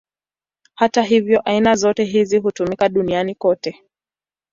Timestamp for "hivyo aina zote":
1.03-2.03